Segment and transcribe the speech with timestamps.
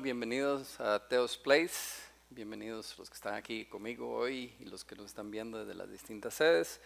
[0.00, 5.06] Bienvenidos a Teos Place, bienvenidos los que están aquí conmigo hoy y los que nos
[5.06, 6.80] están viendo desde las distintas sedes.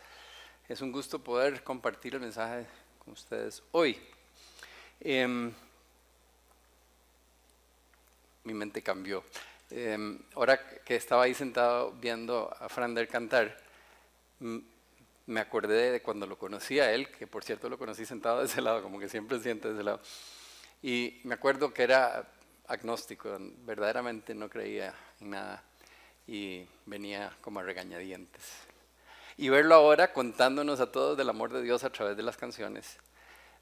[0.68, 2.66] Es un gusto poder compartir el mensaje
[2.98, 3.96] con ustedes hoy.
[4.98, 5.52] Em,
[8.42, 9.22] mi mente cambió.
[9.70, 13.56] Em, ahora que estaba ahí sentado viendo a Frander cantar,
[14.40, 18.46] me acordé de cuando lo conocí a él, que por cierto lo conocí sentado de
[18.46, 20.00] ese lado, como que siempre siente de ese lado.
[20.82, 22.32] Y me acuerdo que era
[22.68, 25.62] agnóstico, verdaderamente no creía en nada
[26.26, 28.42] y venía como a regañadientes.
[29.36, 32.98] Y verlo ahora contándonos a todos del amor de Dios a través de las canciones,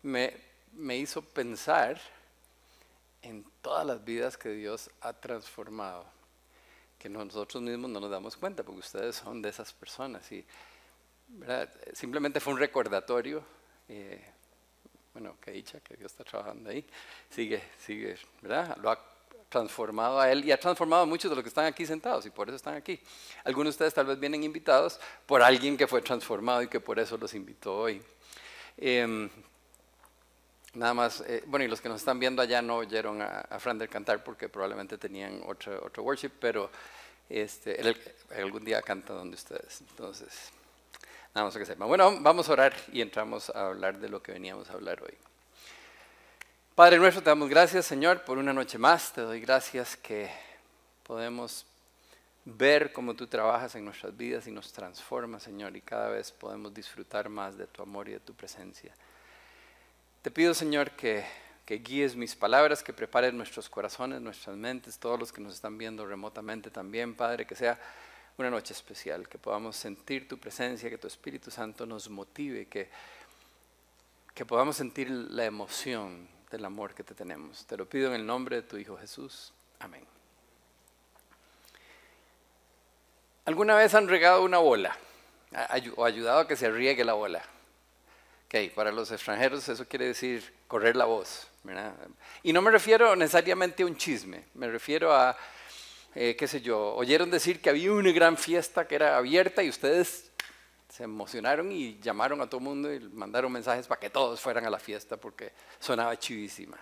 [0.03, 0.35] me,
[0.73, 2.01] me hizo pensar
[3.23, 6.05] en todas las vidas que Dios ha transformado,
[6.99, 10.31] que nosotros mismos no nos damos cuenta, porque ustedes son de esas personas.
[10.31, 10.47] Y
[11.93, 13.45] simplemente fue un recordatorio.
[13.89, 14.25] Eh,
[15.15, 16.85] bueno, que dicha que Dios está trabajando ahí,
[17.31, 18.77] sigue, sigue, ¿verdad?
[18.79, 18.99] Lo ha
[19.49, 22.31] transformado a él y ha transformado a muchos de los que están aquí sentados y
[22.31, 23.01] por eso están aquí.
[23.45, 26.99] Algunos de ustedes tal vez vienen invitados por alguien que fue transformado y que por
[26.99, 28.03] eso los invitó hoy.
[28.77, 29.31] Em,
[30.75, 33.61] nada más, eh, bueno, y los que nos están viendo allá no oyeron a, a
[33.61, 36.69] Frander cantar porque probablemente tenían otro, otro worship, pero
[37.29, 37.97] este, él,
[38.37, 39.81] algún día canta donde ustedes.
[39.83, 40.51] Entonces,
[41.35, 41.75] Nada más que.
[41.75, 45.15] Bueno, vamos a orar y entramos a hablar de lo que veníamos a hablar hoy.
[46.77, 49.13] Padre nuestro, te damos gracias, Señor, por una noche más.
[49.13, 50.31] Te doy gracias que
[51.03, 51.67] podemos
[52.45, 56.73] ver cómo tú trabajas en nuestras vidas y nos transformas, Señor, y cada vez podemos
[56.73, 58.95] disfrutar más de tu amor y de tu presencia.
[60.23, 61.25] Te pido, Señor, que,
[61.67, 65.79] que guíes mis palabras, que prepares nuestros corazones, nuestras mentes, todos los que nos están
[65.79, 67.77] viendo remotamente también, Padre, que sea
[68.37, 72.89] una noche especial, que podamos sentir tu presencia, que tu Espíritu Santo nos motive, que,
[74.35, 77.65] que podamos sentir la emoción del amor que te tenemos.
[77.67, 79.53] Te lo pido en el nombre de tu Hijo Jesús.
[79.81, 80.05] Amén.
[83.45, 84.97] ¿Alguna vez han regado una bola
[85.97, 87.43] o ayudado a que se riegue la bola?
[88.47, 91.47] Okay, para los extranjeros eso quiere decir correr la voz.
[92.43, 95.37] Y no me refiero necesariamente a un chisme, me refiero a
[96.15, 99.69] eh, qué sé yo, oyeron decir que había una gran fiesta que era abierta y
[99.69, 100.31] ustedes
[100.89, 104.65] se emocionaron y llamaron a todo el mundo y mandaron mensajes para que todos fueran
[104.65, 106.79] a la fiesta porque sonaba chivísima.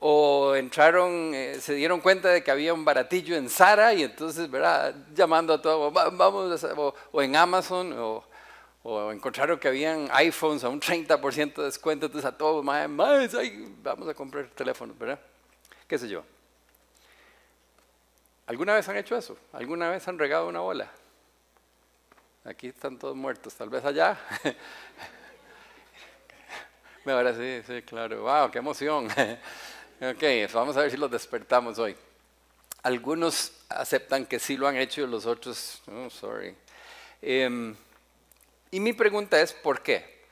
[0.00, 4.50] O entraron, eh, se dieron cuenta de que había un baratillo en Sara y entonces,
[4.50, 4.94] ¿verdad?
[5.14, 6.64] Llamando a todos, vamos,
[7.12, 8.24] o, en Amazon, o,
[8.82, 14.08] o, encontraron que habían iPhones a un 30% de descuento, entonces a todos, más, vamos
[14.08, 15.20] a comprar teléfonos, ¿verdad?
[15.86, 16.24] ¿Qué sé yo?
[18.48, 19.36] ¿Alguna vez han hecho eso?
[19.52, 20.90] ¿Alguna vez han regado una bola?
[22.44, 24.18] Aquí están todos muertos, tal vez allá.
[27.04, 28.22] Ahora sí, sí, claro.
[28.22, 28.50] ¡Wow!
[28.50, 29.06] ¡Qué emoción!
[30.00, 31.94] ok, vamos a ver si los despertamos hoy.
[32.84, 36.56] Algunos aceptan que sí lo han hecho y los otros, oh, sorry.
[37.20, 37.76] Em,
[38.70, 40.24] y mi pregunta es, ¿por qué?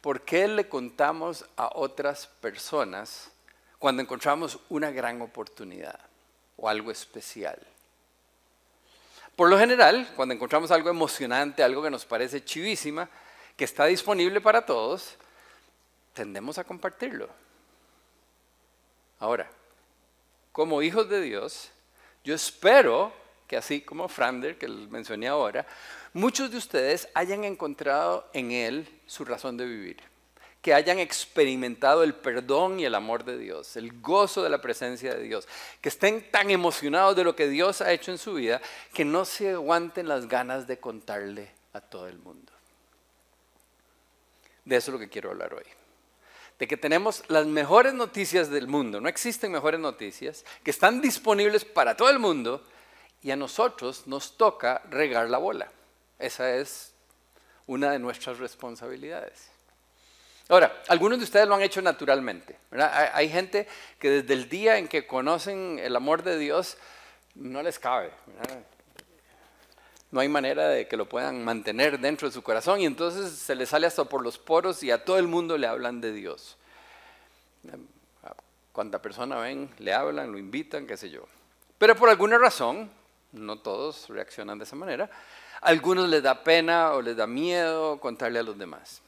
[0.00, 3.30] ¿Por qué le contamos a otras personas
[3.78, 6.09] cuando encontramos una gran oportunidad?
[6.60, 7.58] O algo especial.
[9.34, 13.08] Por lo general, cuando encontramos algo emocionante, algo que nos parece chivísima,
[13.56, 15.16] que está disponible para todos,
[16.12, 17.28] tendemos a compartirlo.
[19.18, 19.50] Ahora,
[20.52, 21.70] como hijos de Dios,
[22.22, 23.12] yo espero
[23.46, 25.66] que así como Frander, que mencioné ahora,
[26.12, 30.10] muchos de ustedes hayan encontrado en él su razón de vivir
[30.62, 35.14] que hayan experimentado el perdón y el amor de Dios, el gozo de la presencia
[35.14, 35.48] de Dios,
[35.80, 38.60] que estén tan emocionados de lo que Dios ha hecho en su vida,
[38.92, 42.52] que no se aguanten las ganas de contarle a todo el mundo.
[44.64, 45.64] De eso es lo que quiero hablar hoy.
[46.58, 51.64] De que tenemos las mejores noticias del mundo, no existen mejores noticias, que están disponibles
[51.64, 52.62] para todo el mundo
[53.22, 55.72] y a nosotros nos toca regar la bola.
[56.18, 56.92] Esa es
[57.66, 59.50] una de nuestras responsabilidades.
[60.50, 62.56] Ahora, algunos de ustedes lo han hecho naturalmente.
[62.72, 63.68] Hay, gente
[64.00, 66.76] que desde el día en que conocen el amor de Dios
[67.36, 68.10] no les cabe.
[70.10, 73.54] No hay manera de que lo puedan mantener dentro de su corazón y entonces se
[73.54, 76.56] les sale hasta por los poros y a todo el mundo le hablan de Dios.
[78.72, 81.28] Cuanta persona ven, le hablan, lo invitan, qué sé yo.
[81.78, 82.90] Pero por alguna razón,
[83.30, 85.08] no todos reaccionan de esa manera,
[85.60, 89.00] a algunos les da pena o les da miedo contarle a los demás.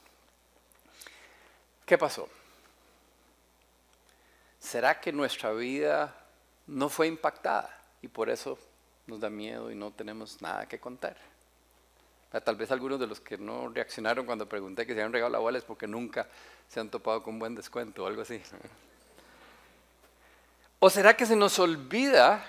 [1.85, 2.29] ¿Qué pasó?
[4.59, 6.15] ¿Será que nuestra vida
[6.67, 8.57] no fue impactada y por eso
[9.07, 11.17] nos da miedo y no tenemos nada que contar?
[12.43, 15.39] Tal vez algunos de los que no reaccionaron cuando pregunté que se habían regalado la
[15.39, 16.27] bola es porque nunca
[16.67, 18.41] se han topado con un buen descuento o algo así.
[20.79, 22.43] ¿O será que se nos olvida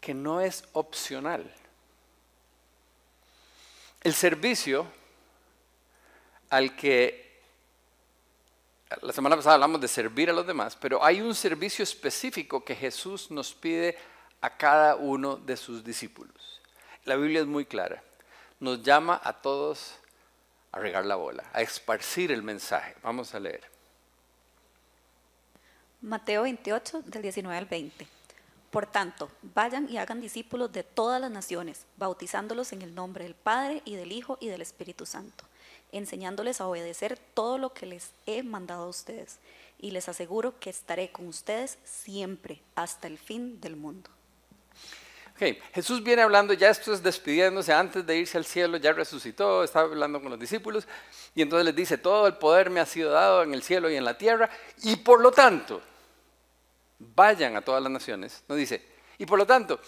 [0.00, 1.52] que no es opcional?
[4.02, 4.86] El servicio
[6.50, 7.31] al que
[9.00, 12.74] la semana pasada hablamos de servir a los demás, pero hay un servicio específico que
[12.74, 13.96] Jesús nos pide
[14.40, 16.60] a cada uno de sus discípulos.
[17.04, 18.02] La Biblia es muy clara.
[18.60, 19.94] Nos llama a todos
[20.70, 22.94] a regar la bola, a esparcir el mensaje.
[23.02, 23.62] Vamos a leer.
[26.00, 28.06] Mateo 28, del 19 al 20.
[28.70, 33.34] Por tanto, vayan y hagan discípulos de todas las naciones, bautizándolos en el nombre del
[33.34, 35.44] Padre y del Hijo y del Espíritu Santo,
[35.92, 39.38] enseñándoles a obedecer todo lo que les he mandado a ustedes.
[39.78, 44.10] Y les aseguro que estaré con ustedes siempre, hasta el fin del mundo.
[45.34, 45.58] Okay.
[45.74, 49.88] Jesús viene hablando, ya esto es despidiéndose antes de irse al cielo, ya resucitó, estaba
[49.88, 50.86] hablando con los discípulos
[51.34, 53.96] y entonces les dice, todo el poder me ha sido dado en el cielo y
[53.96, 54.50] en la tierra
[54.82, 55.82] y por lo tanto,
[56.98, 58.44] vayan a todas las naciones.
[58.46, 58.86] No dice,
[59.18, 59.80] y por lo tanto,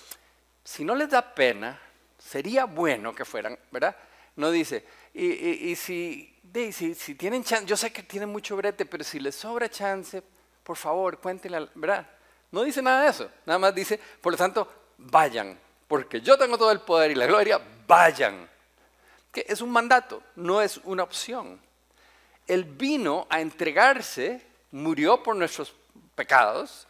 [0.64, 1.78] si no les da pena,
[2.18, 3.94] sería bueno que fueran, ¿verdad?
[4.36, 6.34] No dice, y, si,
[6.72, 10.22] si, tienen chance, yo sé que tienen mucho brete, pero si les sobra chance,
[10.62, 12.06] por favor, cuéntenle, ¿verdad?
[12.50, 16.58] No dice nada de eso, nada más dice, por lo tanto, vayan, porque yo tengo
[16.58, 18.48] todo el poder y la gloria, vayan.
[19.32, 21.60] Que es un mandato, no es una opción.
[22.46, 25.74] Él vino a entregarse, murió por nuestros
[26.14, 26.86] pecados,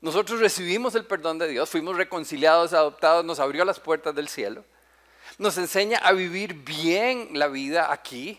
[0.00, 4.64] nosotros recibimos el perdón de Dios, fuimos reconciliados, adoptados, nos abrió las puertas del cielo.
[5.38, 8.38] Nos enseña a vivir bien la vida aquí.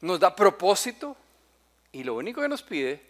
[0.00, 1.16] Nos da propósito.
[1.92, 3.02] Y lo único que nos pide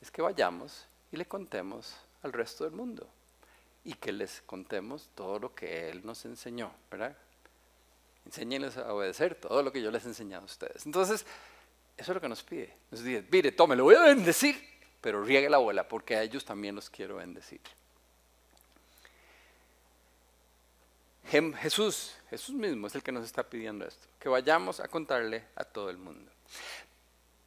[0.00, 3.06] es que vayamos y le contemos al resto del mundo.
[3.84, 7.16] Y que les contemos todo lo que Él nos enseñó, ¿verdad?
[8.26, 10.86] Enséñenles a obedecer todo lo que yo les he enseñado a ustedes.
[10.86, 11.26] Entonces,
[11.96, 12.74] eso es lo que nos pide.
[12.90, 16.46] Nos dice, mire, tome, lo voy a bendecir pero riegue la bola porque a ellos
[16.46, 17.60] también los quiero bendecir.
[21.26, 25.64] Jesús, Jesús mismo es el que nos está pidiendo esto, que vayamos a contarle a
[25.64, 26.30] todo el mundo.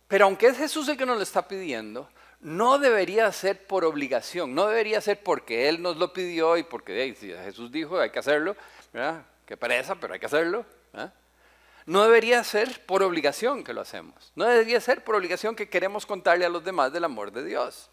[0.07, 2.09] Pero aunque es Jesús el que nos lo está pidiendo,
[2.39, 7.15] no debería ser por obligación, no debería ser porque Él nos lo pidió y porque
[7.19, 8.55] si Jesús dijo hay que hacerlo,
[8.93, 9.25] ¿verdad?
[9.45, 10.65] que pereza, pero hay que hacerlo.
[11.85, 14.33] No debería ser por obligación que lo hacemos.
[14.35, 17.89] No debería ser por obligación que queremos contarle a los demás del amor de Dios.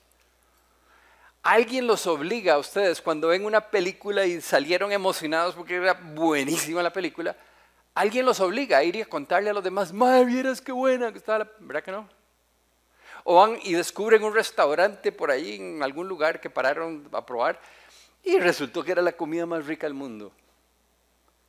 [1.44, 6.82] Alguien los obliga a ustedes cuando ven una película y salieron emocionados porque era buenísima
[6.82, 7.36] la película.
[7.94, 11.12] Alguien los obliga a ir y a contarle a los demás, madre, vieras qué buena
[11.12, 11.50] que estaba la...
[11.60, 12.08] ¿Verdad que no?
[13.24, 17.60] O van y descubren un restaurante por ahí en algún lugar que pararon a probar
[18.22, 20.32] y resultó que era la comida más rica del mundo.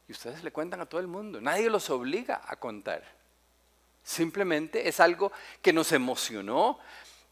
[0.10, 1.40] Y ustedes le cuentan a todo el mundo.
[1.40, 3.02] Nadie los obliga a contar.
[4.04, 5.32] Simplemente es algo
[5.62, 6.80] que nos emocionó,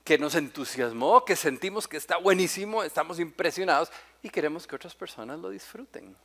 [0.04, 3.90] que nos entusiasmó, que sentimos que está buenísimo, estamos impresionados
[4.22, 6.16] y queremos que otras personas lo disfruten.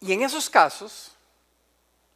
[0.00, 1.12] Y en esos casos,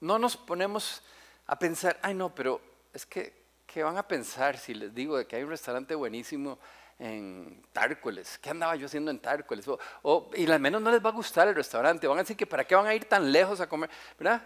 [0.00, 1.02] no nos ponemos
[1.46, 2.60] a pensar, ay no, pero
[2.92, 3.32] es que,
[3.66, 6.58] ¿qué van a pensar si les digo de que hay un restaurante buenísimo
[6.98, 8.38] en Tárcoles.
[8.38, 9.66] ¿Qué andaba yo haciendo en Tárcoles?
[10.02, 12.06] O, y al menos no les va a gustar el restaurante.
[12.06, 13.90] Van a decir que para qué van a ir tan lejos a comer.
[14.18, 14.42] ¿Verdad?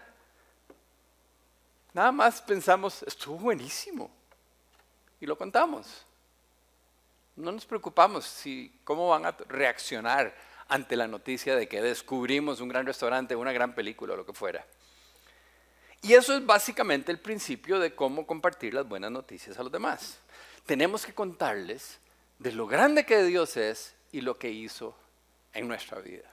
[1.93, 4.09] Nada más pensamos, estuvo buenísimo.
[5.19, 6.05] Y lo contamos.
[7.35, 10.35] No nos preocupamos si cómo van a reaccionar
[10.67, 14.33] ante la noticia de que descubrimos un gran restaurante, una gran película o lo que
[14.33, 14.65] fuera.
[16.01, 20.19] Y eso es básicamente el principio de cómo compartir las buenas noticias a los demás.
[20.65, 21.99] Tenemos que contarles
[22.39, 24.95] de lo grande que Dios es y lo que hizo
[25.53, 26.29] en nuestra vida.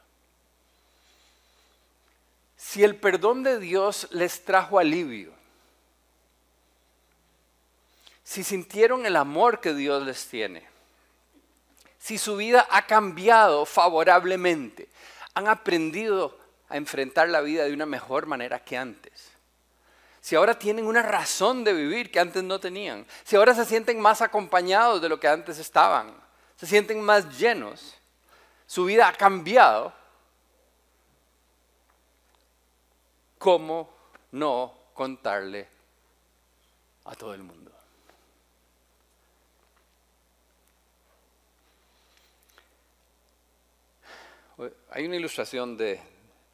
[2.56, 5.38] Si el perdón de Dios les trajo alivio,
[8.28, 10.62] si sintieron el amor que Dios les tiene,
[11.99, 14.90] si su vida ha cambiado favorablemente,
[15.32, 19.30] han aprendido a enfrentar la vida de una mejor manera que antes,
[20.20, 23.99] si ahora tienen una razón de vivir que antes no tenían, si ahora se sienten
[23.99, 26.14] más acompañados de lo que antes estaban,
[26.56, 27.94] se sienten más llenos,
[28.66, 29.90] su vida ha cambiado,
[33.38, 33.88] ¿cómo
[34.32, 35.66] no contarle
[37.06, 37.67] a todo el mundo?
[44.90, 46.00] Hay una ilustración de,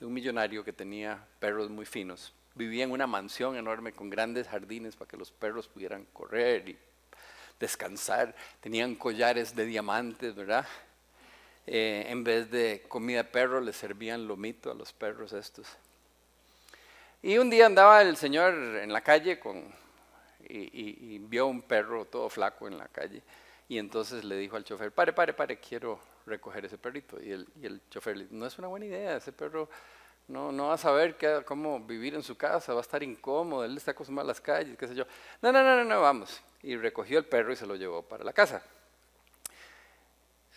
[0.00, 4.94] un millonario que tenía perros muy finos vivía en una mansión enorme con grandes jardines
[4.94, 6.78] para que los perros pudieran correr y
[7.58, 8.34] descansar.
[8.60, 10.64] Tenían collares de diamantes, ¿verdad?
[11.66, 15.66] Eh, en vez de comida de perro, le servían lomito a los perros estos.
[17.22, 19.40] Y un día andaba el señor en la calle
[20.48, 23.22] y, y- y vio un perro todo flaco en la calle.
[23.68, 27.20] Y entonces le dijo al chofer, pare, pare, pare, quiero recoger ese perrito.
[27.22, 29.68] Y el, y el chofer le dijo, no es una buena idea, ese perro
[30.28, 33.64] no, no va a saber qué- cómo vivir en su casa, va a estar incómodo,
[33.64, 35.04] él está acostumbrado a las calles, qué sé yo.
[35.42, 36.40] No, no, no, no, no, vamos.
[36.62, 38.62] Y recogió el perro y se lo llevó para la casa.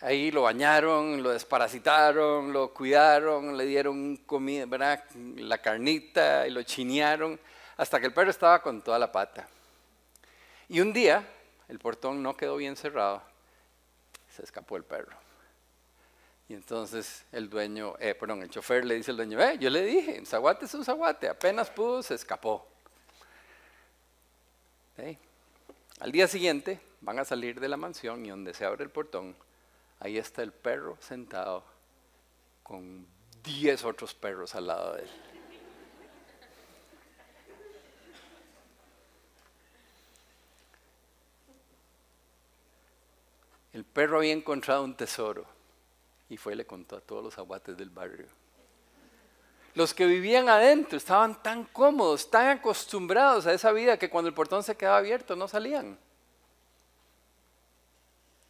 [0.00, 5.02] Ahí lo bañaron, lo desparasitaron, lo cuidaron, le dieron comida, ¿verdad?
[5.36, 7.38] la carnita y lo chinearon
[7.76, 9.48] hasta que el perro estaba con toda la pata.
[10.68, 11.26] Y un día
[11.68, 13.22] el portón no quedó bien cerrado,
[14.34, 15.16] se escapó el perro.
[16.48, 19.82] Y entonces el dueño, eh, perdón, el chofer le dice al dueño, eh, yo le
[19.82, 22.66] dije, un zaguate es un zaguate, apenas pudo, se escapó.
[26.00, 29.36] Al día siguiente van a salir de la mansión y donde se abre el portón,
[30.00, 31.62] ahí está el perro sentado
[32.62, 33.06] con
[33.44, 35.27] 10 otros perros al lado de él.
[43.78, 45.46] El perro había encontrado un tesoro
[46.28, 48.26] y fue y le contó a todos los aguates del barrio.
[49.76, 54.34] Los que vivían adentro estaban tan cómodos, tan acostumbrados a esa vida que cuando el
[54.34, 55.96] portón se quedaba abierto no salían.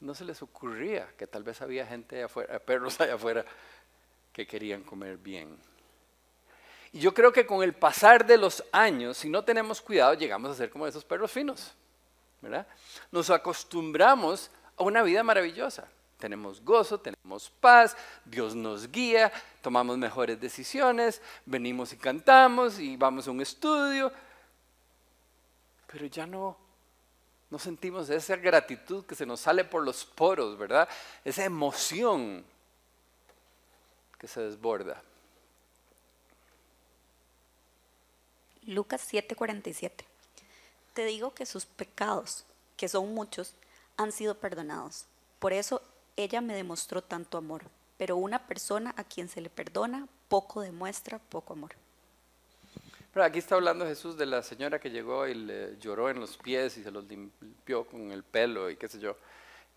[0.01, 3.45] No se les ocurría que tal vez había gente afuera, perros allá afuera
[4.33, 5.59] que querían comer bien.
[6.91, 10.51] Y yo creo que con el pasar de los años, si no tenemos cuidado, llegamos
[10.53, 11.75] a ser como esos perros finos.
[12.41, 12.67] ¿verdad?
[13.11, 15.89] Nos acostumbramos una vida maravillosa.
[16.19, 19.33] Tenemos gozo, tenemos paz, Dios nos guía,
[19.63, 24.13] tomamos mejores decisiones, venimos y cantamos y vamos a un estudio,
[25.87, 26.57] pero ya no,
[27.51, 30.89] no sentimos esa gratitud que se nos sale por los poros, ¿verdad?
[31.25, 32.45] Esa emoción
[34.19, 35.01] que se desborda.
[38.67, 40.05] Lucas 7:47.
[40.93, 42.45] Te digo que sus pecados,
[42.77, 43.55] que son muchos,
[43.99, 45.05] han sido perdonados.
[45.39, 45.83] Por eso
[46.17, 47.65] ella me demostró tanto amor.
[47.99, 51.73] Pero una persona a quien se le perdona, poco demuestra poco amor.
[53.13, 56.37] Pero aquí está hablando Jesús de la señora que llegó y le lloró en los
[56.37, 59.17] pies y se los limpió con el pelo y qué sé yo.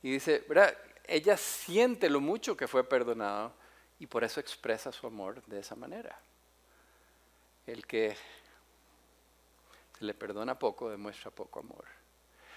[0.03, 0.77] Y dice, ¿verdad?
[1.07, 3.53] Ella siente lo mucho que fue perdonado
[3.99, 6.19] y por eso expresa su amor de esa manera.
[7.65, 8.15] El que
[9.97, 12.00] se le perdona poco demuestra poco amor.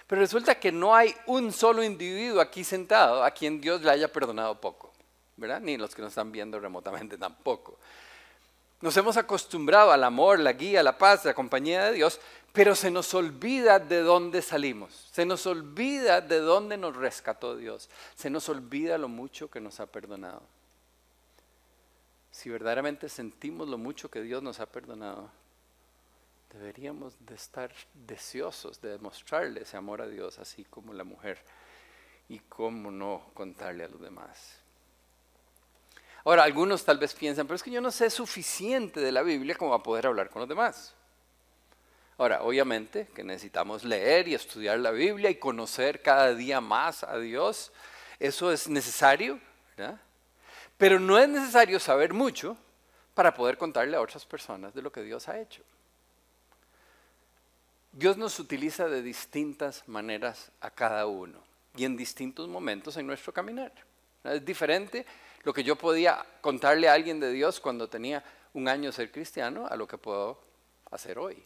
[0.06, 4.12] Pero resulta que no hay un solo individuo aquí sentado a quien Dios le haya
[4.12, 4.92] perdonado poco,
[5.36, 5.60] ¿verdad?
[5.60, 7.78] Ni los que nos están viendo remotamente tampoco.
[8.80, 12.20] Nos hemos acostumbrado al amor, la guía, la paz, la compañía de Dios,
[12.52, 17.88] pero se nos olvida de dónde salimos, se nos olvida de dónde nos rescató Dios,
[18.14, 20.42] se nos olvida lo mucho que nos ha perdonado.
[22.30, 25.30] Si verdaderamente sentimos lo mucho que Dios nos ha perdonado,
[26.54, 31.38] deberíamos de estar deseosos de demostrarle ese amor a Dios, así como la mujer,
[32.28, 34.60] y cómo no contarle a los demás.
[36.24, 39.56] Ahora, algunos tal vez piensan, pero es que yo no sé suficiente de la Biblia
[39.56, 40.94] como para poder hablar con los demás.
[42.16, 47.18] Ahora, obviamente que necesitamos leer y estudiar la Biblia y conocer cada día más a
[47.18, 47.72] Dios.
[48.18, 49.38] Eso es necesario,
[49.76, 50.00] ¿verdad?
[50.78, 52.56] Pero no es necesario saber mucho
[53.14, 55.62] para poder contarle a otras personas de lo que Dios ha hecho.
[57.96, 61.38] Dios nos utiliza de distintas maneras a cada uno
[61.76, 63.70] y en distintos momentos en nuestro caminar.
[64.24, 65.06] Es diferente
[65.44, 69.68] lo que yo podía contarle a alguien de Dios cuando tenía un año ser cristiano
[69.68, 70.40] a lo que puedo
[70.90, 71.40] hacer hoy.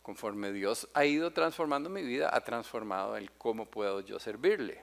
[0.00, 4.82] Conforme Dios ha ido transformando mi vida, ha transformado el cómo puedo yo servirle.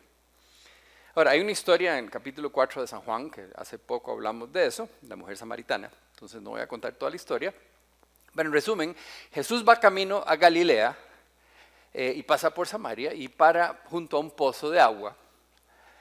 [1.16, 4.54] Ahora, hay una historia en el capítulo 4 de San Juan, que hace poco hablamos
[4.54, 7.52] de eso, la mujer samaritana, entonces no voy a contar toda la historia.
[8.36, 8.96] Pero en resumen,
[9.32, 10.98] Jesús va camino a Galilea
[11.94, 15.16] eh, y pasa por Samaria y para junto a un pozo de agua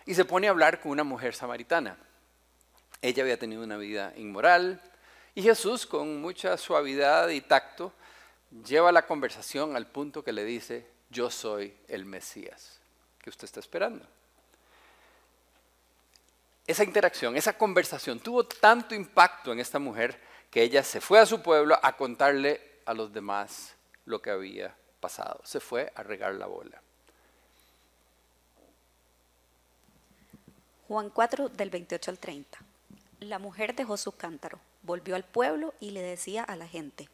[0.04, 1.96] y se pone a hablar con una mujer samaritana.
[3.02, 4.80] Ella había tenido una vida inmoral
[5.34, 7.92] y Jesús con mucha suavidad y tacto
[8.64, 12.78] lleva la conversación al punto que le dice, yo soy el Mesías
[13.20, 14.06] que usted está esperando.
[16.66, 20.18] Esa interacción, esa conversación tuvo tanto impacto en esta mujer
[20.50, 23.74] que ella se fue a su pueblo a contarle a los demás
[24.04, 25.40] lo que había pasado.
[25.44, 26.80] Se fue a regar la bola.
[30.88, 32.58] Juan 4 del 28 al 30.
[33.20, 37.08] La mujer dejó su cántaro, volvió al pueblo y le decía a la gente,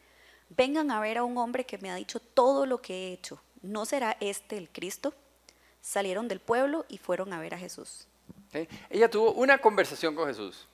[0.50, 3.40] vengan a ver a un hombre que me ha dicho todo lo que he hecho.
[3.62, 5.14] ¿No será este el Cristo?
[5.80, 8.06] Salieron del pueblo y fueron a ver a Jesús.
[8.90, 10.66] Ella tuvo una conversación con Jesús.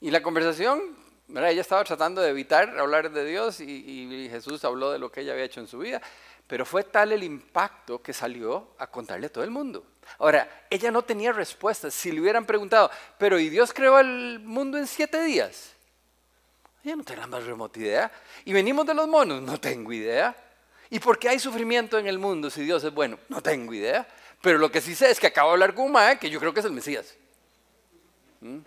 [0.00, 0.96] Y la conversación
[1.28, 5.22] Ella estaba tratando de evitar hablar de Dios y, y Jesús habló de lo que
[5.22, 6.02] ella había hecho en su vida,
[6.46, 9.84] pero fue tal el impacto que salió a contarle a todo el mundo.
[10.18, 11.94] Ahora, ella no tenía respuestas.
[11.94, 15.72] Si le hubieran preguntado, pero ¿y Dios creó el mundo en siete días?
[16.84, 18.12] Ella no tenía más remota idea.
[18.44, 19.40] ¿Y venimos de los monos?
[19.40, 20.34] No tengo idea.
[20.90, 23.18] ¿Y por qué hay sufrimiento en el mundo si Dios es bueno?
[23.28, 24.06] No tengo idea.
[24.42, 26.52] Pero lo que sí sé es que acabo de hablar con un que yo creo
[26.52, 27.14] que es el Mesías.
[28.40, 28.58] ¿Mm?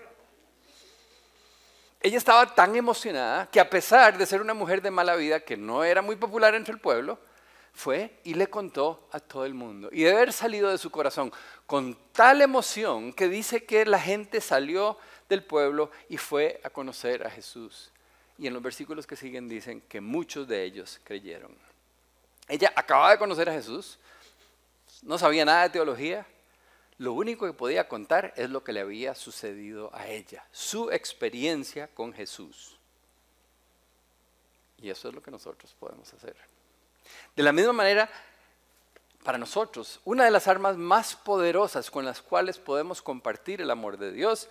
[2.05, 5.57] Ella estaba tan emocionada que a pesar de ser una mujer de mala vida, que
[5.57, 7.17] no era muy popular entre el pueblo,
[7.73, 9.89] fue y le contó a todo el mundo.
[9.91, 11.33] Y de haber salido de su corazón
[11.65, 17.25] con tal emoción que dice que la gente salió del pueblo y fue a conocer
[17.25, 17.91] a Jesús.
[18.37, 21.57] Y en los versículos que siguen dicen que muchos de ellos creyeron.
[22.47, 23.97] Ella acababa de conocer a Jesús,
[25.01, 26.23] no sabía nada de teología,
[26.97, 31.87] lo único que podía contar es lo que le había sucedido a ella, su experiencia
[31.87, 32.77] con Jesús.
[34.81, 36.35] Y eso es lo que nosotros podemos hacer.
[37.35, 38.09] De la misma manera,
[39.23, 43.97] para nosotros, una de las armas más poderosas con las cuales podemos compartir el amor
[43.97, 44.47] de Dios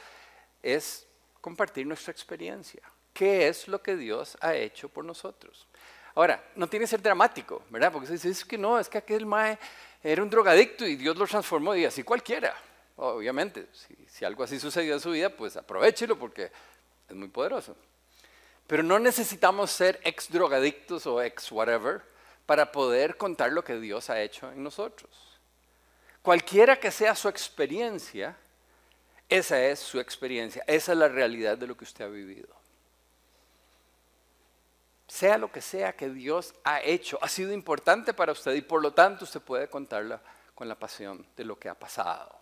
[0.62, 1.06] es
[1.40, 2.82] compartir nuestra experiencia.
[3.12, 5.68] ¿Qué es lo que Dios ha hecho por nosotros?
[6.14, 7.90] Ahora, no tiene que ser dramático, ¿verdad?
[7.92, 9.58] Porque se dice, es que no, es que aquel mae
[10.02, 12.54] era un drogadicto y Dios lo transformó y así cualquiera.
[12.96, 13.66] Obviamente,
[14.06, 16.52] si, algo así sucedió en su vida, pues aprovechelo porque
[17.08, 17.76] es muy poderoso.
[18.66, 22.02] Pero no necesitamos ser ex drogadictos o ex whatever
[22.46, 25.10] para poder contar lo que Dios ha hecho en nosotros.
[26.22, 28.36] Cualquiera que sea su experiencia,
[29.28, 32.63] esa es su experiencia, esa es la realidad de lo que usted ha vivido.
[35.14, 38.82] Sea lo que sea que Dios ha hecho, ha sido importante para usted y por
[38.82, 40.20] lo tanto usted puede contarla
[40.56, 42.36] con la pasión de lo que ha pasado.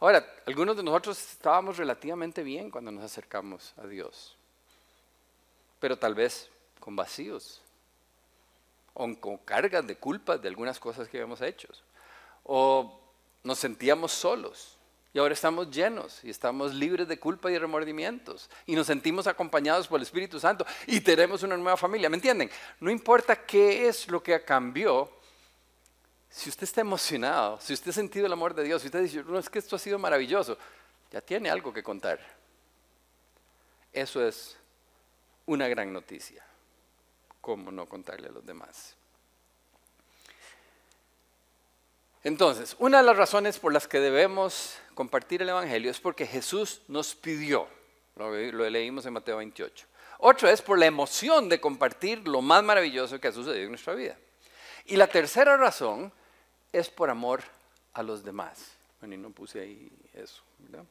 [0.00, 4.34] Ahora, algunos de nosotros estábamos relativamente bien cuando nos acercamos a Dios,
[5.78, 6.48] pero tal vez
[6.80, 7.60] con vacíos,
[8.94, 11.68] o con cargas de culpas de algunas cosas que habíamos hecho.
[12.44, 12.98] O
[13.44, 14.71] nos sentíamos solos
[15.12, 19.88] y ahora estamos llenos y estamos libres de culpa y remordimientos y nos sentimos acompañados
[19.88, 22.08] por el Espíritu Santo y tenemos una nueva familia.
[22.08, 22.50] ¿Me entienden?
[22.80, 25.10] No importa qué es lo que cambió.
[26.30, 29.22] Si usted está emocionado, si usted ha sentido el amor de Dios, si usted dice,
[29.22, 30.56] no es que esto ha sido maravilloso,
[31.10, 32.18] ya tiene algo que contar.
[33.92, 34.56] Eso es
[35.44, 36.42] una gran noticia.
[37.42, 38.96] ¿cómo no contarle a los demás?
[42.24, 46.82] Entonces, una de las razones por las que debemos compartir el Evangelio es porque Jesús
[46.86, 47.66] nos pidió,
[48.16, 49.86] lo, leímos en Mateo 28.
[50.18, 53.94] Otro es por la emoción de compartir lo más maravilloso que ha sucedido en nuestra
[53.94, 54.16] vida.
[54.84, 56.12] Y la tercera razón
[56.72, 57.42] es por amor
[57.92, 58.70] a los demás.
[59.00, 60.84] Bueno, y no puse ahí eso, ¿verdad?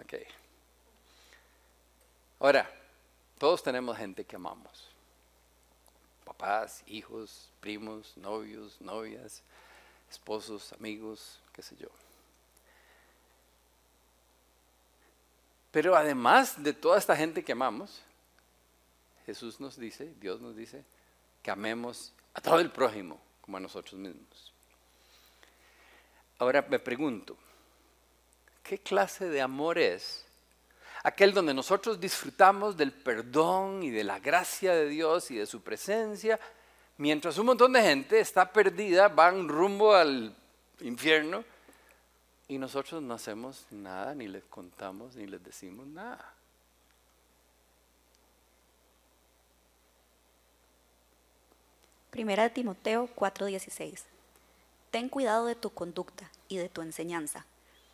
[0.00, 0.14] Ok.
[2.40, 2.68] Ahora,
[3.38, 4.95] todos tenemos gente que amamos.
[6.36, 9.42] Papás, hijos, primos, novios, novias,
[10.10, 11.88] esposos, amigos, qué sé yo.
[15.70, 18.02] Pero además de toda esta gente que amamos,
[19.24, 20.84] Jesús nos dice, Dios nos dice,
[21.42, 24.52] que amemos a todo el prójimo como a nosotros mismos.
[26.38, 27.36] Ahora me pregunto,
[28.62, 30.25] ¿qué clase de amor es
[31.06, 35.62] aquel donde nosotros disfrutamos del perdón y de la gracia de Dios y de su
[35.62, 36.36] presencia,
[36.96, 40.34] mientras un montón de gente está perdida, van rumbo al
[40.80, 41.44] infierno
[42.48, 46.34] y nosotros no hacemos nada, ni les contamos, ni les decimos nada.
[52.10, 54.02] Primera de Timoteo 4:16.
[54.90, 57.46] Ten cuidado de tu conducta y de tu enseñanza.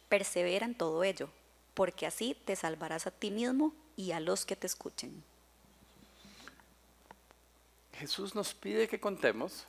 [0.09, 1.29] Persevera en todo ello
[1.75, 5.23] porque así te salvarás a ti mismo y a los que te escuchen.
[7.95, 9.67] Jesús nos pide que contemos,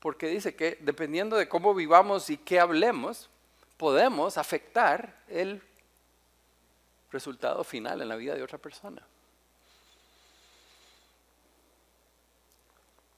[0.00, 3.30] porque dice que dependiendo de cómo vivamos y qué hablemos,
[3.76, 5.62] podemos afectar el
[7.10, 9.02] resultado final en la vida de otra persona.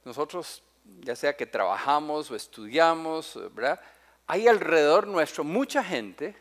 [0.05, 0.63] Nosotros,
[1.01, 3.37] ya sea que trabajamos o estudiamos.
[4.27, 6.35] Hay alrededor nuestro mucha gente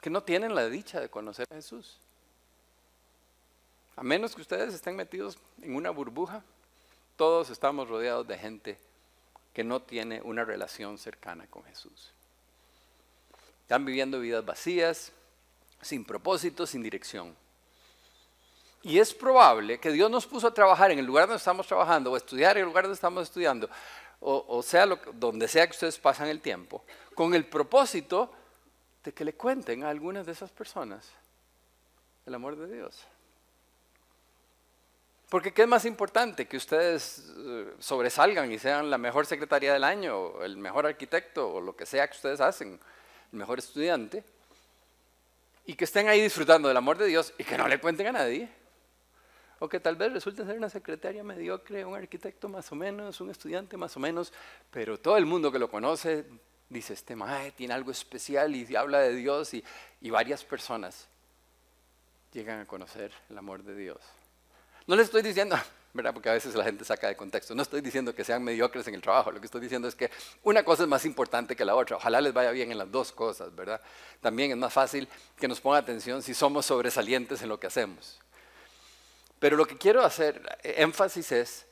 [0.00, 1.98] que no tienen la dicha de conocer a Jesús.
[3.96, 6.42] A menos que ustedes estén metidos en una burbuja,
[7.16, 8.78] todos estamos rodeados de gente
[9.52, 12.12] que no tiene una relación cercana con Jesús.
[13.62, 15.12] Están viviendo vidas vacías,
[15.82, 17.36] sin propósito, sin dirección.
[18.82, 22.10] Y es probable que Dios nos puso a trabajar en el lugar donde estamos trabajando,
[22.10, 23.68] o estudiar en el lugar donde estamos estudiando,
[24.20, 26.84] o, sea, donde sea que ustedes pasan el tiempo,
[27.14, 28.32] con el propósito
[29.04, 31.10] de que le cuenten a algunas de esas personas
[32.26, 33.06] el amor de Dios.
[35.28, 36.46] Porque ¿qué es más importante?
[36.46, 41.60] Que ustedes eh, sobresalgan y sean la mejor secretaria del año, el mejor arquitecto, o
[41.60, 42.80] lo que sea que ustedes hacen,
[43.32, 44.24] el mejor estudiante,
[45.66, 48.12] y que estén ahí disfrutando del amor de Dios y que no le cuenten a
[48.12, 48.48] nadie.
[49.60, 53.30] O que tal vez resulten ser una secretaria mediocre, un arquitecto más o menos, un
[53.30, 54.32] estudiante más o menos,
[54.70, 56.24] pero todo el mundo que lo conoce
[56.70, 59.62] dice, este mae tiene algo especial y habla de Dios y,
[60.10, 61.08] varias personas
[62.32, 63.98] llegan a conocer el amor de Dios.
[64.86, 65.56] No les estoy diciendo,
[65.92, 66.14] ¿verdad?
[66.14, 67.54] Porque a veces la gente saca de contexto.
[67.54, 69.32] No estoy diciendo que sean mediocres en el trabajo.
[69.32, 70.10] Lo que estoy diciendo es que
[70.44, 71.96] una cosa es más importante que la otra.
[71.96, 73.80] Ojalá les vaya bien en las dos cosas, ¿verdad?
[74.20, 78.20] También es más fácil que nos ponga atención si somos sobresalientes en lo que hacemos.
[79.40, 81.66] Pero lo que quiero hacer énfasis es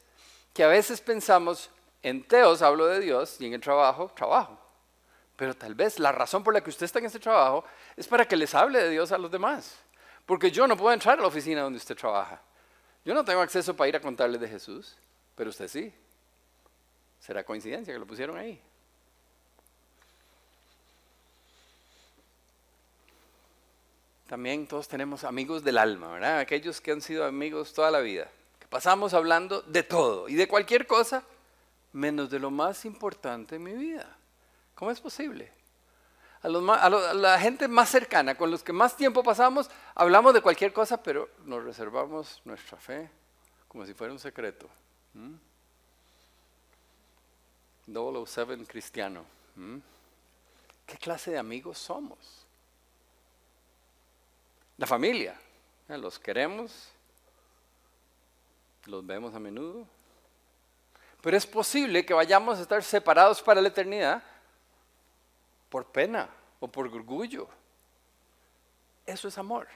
[0.53, 1.71] que a veces pensamos,
[2.03, 4.68] en teos hablo de Dios y en el trabajo, trabajo.
[5.39, 7.65] Pero tal vez la razón por la que usted está en ese trabajo
[7.97, 9.79] es para que les hable de Dios a los demás.
[10.27, 12.43] Porque yo no puedo entrar a la oficina donde usted trabaja.
[13.05, 14.97] Yo no tengo acceso para ir a contarles de Jesús,
[15.37, 15.95] pero usted sí.
[17.21, 18.61] ¿Será coincidencia que lo pusieron ahí?
[24.27, 26.41] También todos tenemos amigos del alma, ¿verdad?
[26.41, 28.29] Aquellos que han sido amigos toda la vida.
[28.59, 31.23] Que pasamos hablando de todo y de cualquier cosa,
[31.93, 34.19] menos de lo más importante en mi vida.
[34.79, 35.51] ¿Cómo es posible?
[36.41, 41.03] a, la gente más cercana, con los que más tiempo pasamos, hablamos de cualquier cosa,
[41.03, 43.11] pero nos reservamos nuestra fe
[43.67, 44.69] como si fuera un secreto.
[45.15, 45.35] ¿Mm?
[47.93, 49.25] 007 cristiano.
[49.57, 49.79] ¿Mm?
[50.87, 52.47] ¿Qué clase de amigos somos?
[54.77, 55.35] La familia.
[55.89, 55.99] ¿eh?
[55.99, 56.89] Los queremos,
[58.87, 59.85] los vemos a menudo.
[61.21, 64.23] Pero es posible que vayamos a estar separados para la eternidad
[65.69, 66.29] por pena
[66.61, 67.49] o por orgullo.
[69.07, 69.67] Eso es amor.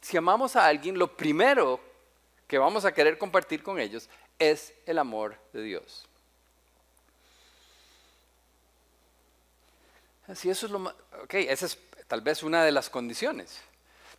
[0.00, 1.80] Si amamos a alguien, lo primero
[2.48, 4.08] que vamos a querer compartir con ellos
[4.38, 6.08] es el amor de Dios.
[10.26, 10.78] Así eso es lo
[11.22, 13.60] ok, esa es tal vez una de las condiciones.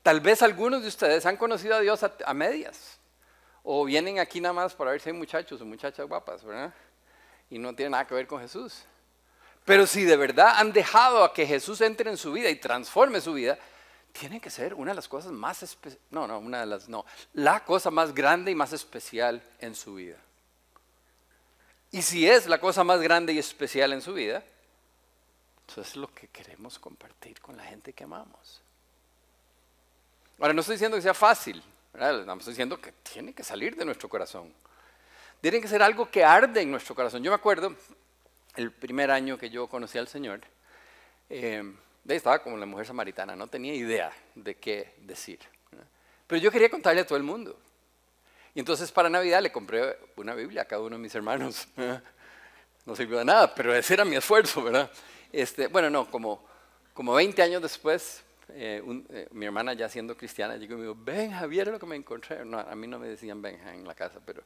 [0.01, 2.97] Tal vez algunos de ustedes han conocido a Dios a, a medias.
[3.63, 6.73] O vienen aquí nada más para ver si hay muchachos o muchachas guapas, ¿verdad?
[7.53, 8.81] Y no tiene nada que ver con Jesús.
[9.63, 13.21] Pero si de verdad han dejado a que Jesús entre en su vida y transforme
[13.21, 13.59] su vida,
[14.11, 17.05] tiene que ser una de las cosas más especiales, no, no, una de las, no,
[17.33, 20.17] la cosa más grande y más especial en su vida.
[21.91, 24.43] Y si es la cosa más grande y especial en su vida,
[25.67, 28.61] eso es lo que queremos compartir con la gente que amamos.
[30.39, 31.61] Ahora, no estoy diciendo que sea fácil,
[31.93, 32.35] ¿verdad?
[32.35, 34.51] estoy diciendo que tiene que salir de nuestro corazón.
[35.43, 37.21] Tiene que ser algo que arde en nuestro corazón.
[37.21, 37.75] Yo me acuerdo,
[38.55, 40.39] el primer año que yo conocí al Señor,
[41.29, 41.61] eh,
[42.07, 45.39] estaba como la mujer samaritana, no tenía idea de qué decir.
[46.27, 47.59] Pero yo quería contarle a todo el mundo.
[48.55, 51.67] Y entonces para Navidad le compré una Biblia a cada uno de mis hermanos.
[52.85, 54.91] No sirvió de nada, pero ese era mi esfuerzo, ¿verdad?
[55.31, 56.45] Este, bueno, no, como,
[56.93, 60.97] como 20 años después, eh, eh, mi hermana ya siendo cristiana llegó y me dijo,
[60.99, 62.43] ven Javier, lo que me encontré.
[62.43, 64.43] No, a mí no me decían Benja en la casa, pero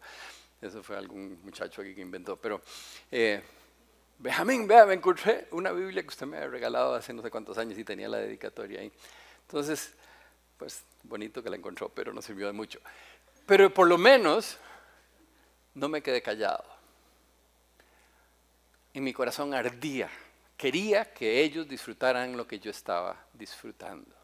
[0.62, 2.36] eso fue algún muchacho aquí que inventó.
[2.38, 2.62] Pero,
[3.12, 3.41] eh,
[4.20, 7.58] Benjamín, vea, me encontré una Biblia que usted me había regalado hace no sé cuántos
[7.58, 8.91] años y tenía la dedicatoria ahí.
[9.41, 9.93] Entonces,
[10.58, 12.80] pues bonito que la encontró, pero no sirvió de mucho.
[13.46, 14.58] Pero por lo menos
[15.76, 16.65] no me quedé callado.
[18.93, 20.10] En mi corazón ardía.
[20.58, 24.15] Quería que ellos disfrutaran lo que yo estaba disfrutando.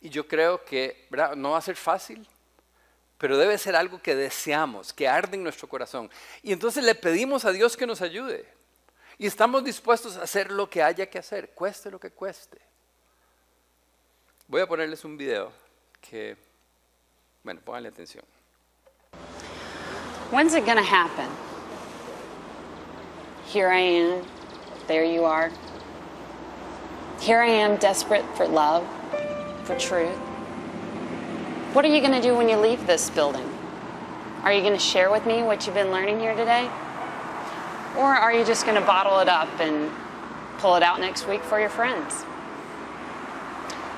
[0.00, 1.34] Y yo creo que ¿verdad?
[1.34, 2.26] no va a ser fácil,
[3.18, 6.10] pero debe ser algo que deseamos, que arde en nuestro corazón.
[6.42, 8.46] Y entonces le pedimos a Dios que nos ayude.
[9.18, 12.58] Y estamos dispuestos a hacer lo que haya que hacer, cueste lo que cueste.
[14.46, 15.50] Voy a ponerles un video
[16.00, 16.36] que,
[17.42, 18.24] bueno, pónganle atención.
[20.30, 21.28] When's it to happen?
[23.46, 24.26] Here I am,
[24.88, 25.50] there you are.
[27.20, 28.84] Here I am, desperate for love,
[29.64, 30.18] for truth.
[31.76, 33.46] What are you going to do when you leave this building?
[34.44, 36.70] Are you going to share with me what you've been learning here today?
[37.98, 39.90] Or are you just going to bottle it up and
[40.56, 42.24] pull it out next week for your friends?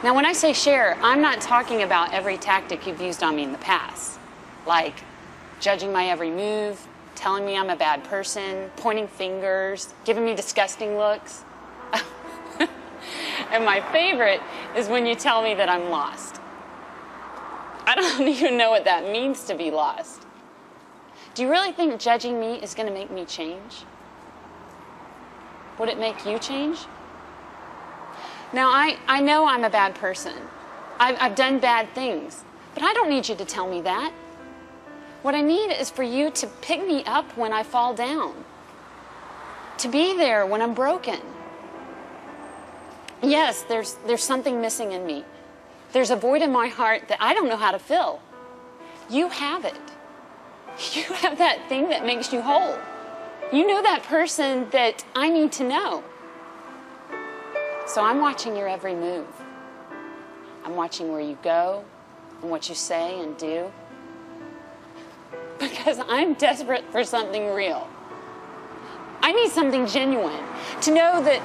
[0.03, 3.45] Now, when I say share, I'm not talking about every tactic you've used on me
[3.45, 4.19] in the past,
[4.67, 4.95] like
[5.61, 10.97] judging my every move, telling me I'm a bad person, pointing fingers, giving me disgusting
[10.97, 11.45] looks.
[13.53, 14.41] and my favorite
[14.77, 16.41] is when you tell me that I'm lost.
[17.89, 20.27] I don't even know what that means to be lost.
[21.35, 23.85] Do you really think judging me is going to make me change?
[25.79, 26.81] Would it make you change?
[28.53, 30.35] Now, I, I know I'm a bad person.
[30.99, 34.13] I've, I've done bad things, but I don't need you to tell me that.
[35.23, 38.45] What I need is for you to pick me up when I fall down,
[39.79, 41.21] to be there when I'm broken.
[43.23, 45.25] Yes, there's, there's something missing in me.
[45.93, 48.21] There's a void in my heart that I don't know how to fill.
[49.09, 49.75] You have it.
[50.95, 52.79] You have that thing that makes you whole.
[53.53, 56.05] You know that person that I need to know.
[57.87, 59.27] So I'm watching your every move.
[60.65, 61.83] I'm watching where you go
[62.43, 63.73] and what you say and do.
[65.59, 67.89] Because I'm desperate for something real.
[69.21, 70.45] I need something genuine
[70.83, 71.43] to know that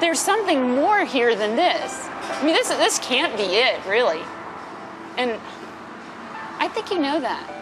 [0.00, 2.07] there's something more here than this.
[2.30, 4.22] I mean, this, this can't be it, really.
[5.16, 5.40] And
[6.58, 7.54] I think you know that.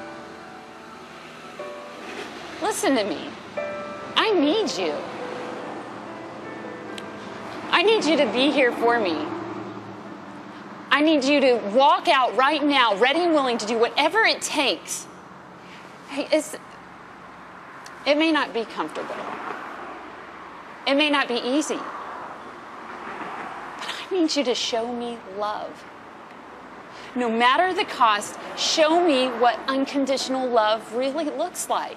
[2.61, 3.31] Listen to me.
[4.16, 4.94] I need you.
[7.70, 9.16] I need you to be here for me.
[10.90, 14.40] I need you to walk out right now, ready and willing to do whatever it
[14.40, 15.07] takes.
[16.09, 16.57] Hey, it's,
[18.07, 19.14] it may not be comfortable.
[20.87, 21.79] It may not be easy.
[24.09, 25.85] I need you to show me love.
[27.14, 31.97] No matter the cost, show me what unconditional love really looks like.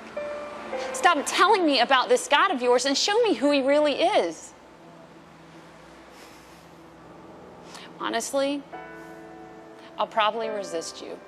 [0.94, 4.54] Stop telling me about this God of yours and show me who he really is.
[8.00, 8.64] Honestly,
[9.98, 11.20] I'll probably resist you.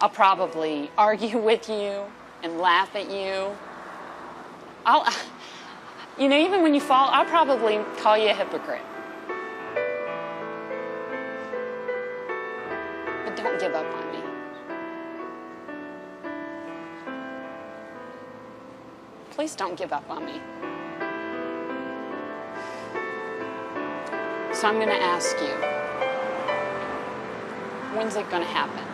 [0.00, 2.04] I'll probably argue with you
[2.42, 3.50] and laugh at you.
[4.86, 5.12] I'll,
[6.18, 8.82] you know, even when you fall, I'll probably call you a hypocrite.
[13.36, 14.18] Don't give up on me.
[19.32, 20.40] Please don't give up on me.
[24.52, 25.54] So I'm going to ask you
[27.96, 28.93] when's it going to happen?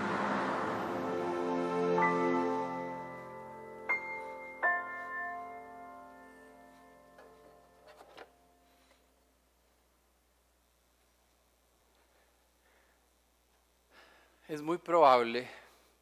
[14.61, 15.49] Es muy probable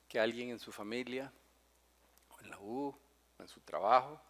[0.08, 1.30] que alguien en su familia,
[2.28, 2.88] o en la U,
[3.38, 4.20] o en su trabajo,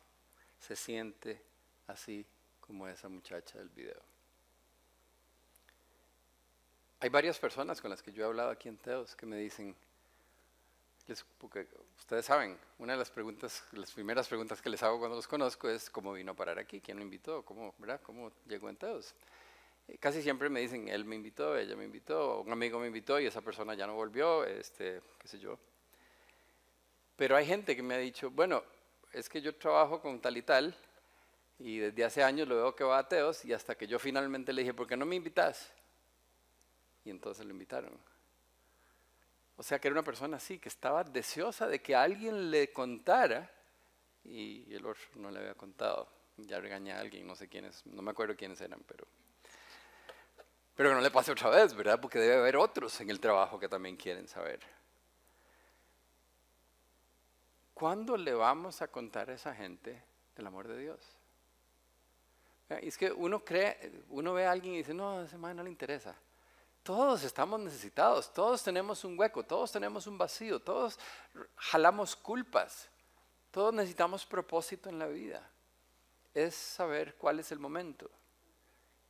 [0.61, 1.43] se siente
[1.87, 2.27] así
[2.61, 4.03] como esa muchacha del video.
[7.01, 9.75] Hay varias personas con las que yo he hablado aquí en Teos que me dicen,
[11.39, 15.27] porque ustedes saben, una de las preguntas, las primeras preguntas que les hago cuando los
[15.27, 18.03] conozco es cómo vino a parar aquí, quién lo invitó, cómo, ¿verdad?
[18.03, 19.15] cómo llegó en Teos.
[20.01, 23.27] Casi siempre me dicen, él me invitó, ella me invitó, un amigo me invitó y
[23.27, 25.59] esa persona ya no volvió, este, qué sé yo.
[27.17, 28.63] Pero hay gente que me ha dicho, bueno,
[29.13, 30.77] es que yo trabajo con tal y tal
[31.59, 34.53] y desde hace años lo veo que va a ateos y hasta que yo finalmente
[34.53, 35.73] le dije, ¿por qué no me invitas?
[37.05, 37.99] Y entonces lo invitaron.
[39.57, 43.51] O sea que era una persona así, que estaba deseosa de que alguien le contara
[44.23, 46.09] y el otro no le había contado.
[46.37, 49.07] Ya regañé a alguien, no sé quiénes, no me acuerdo quiénes eran, pero...
[50.79, 52.01] Pero que no le pase otra vez, ¿verdad?
[52.01, 54.61] Porque debe haber otros en el trabajo que también quieren saber.
[57.75, 60.01] ¿Cuándo le vamos a contar a esa gente
[60.37, 61.01] del amor de Dios?
[62.69, 65.57] Eh, Es que uno cree, uno ve a alguien y dice, no, a ese man
[65.57, 66.15] no le interesa.
[66.85, 70.97] Todos estamos necesitados, todos tenemos un hueco, todos tenemos un vacío, todos
[71.57, 72.89] jalamos culpas,
[73.51, 75.45] todos necesitamos propósito en la vida.
[76.35, 78.09] Es saber cuál es el momento